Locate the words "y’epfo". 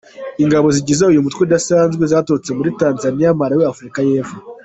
4.07-4.35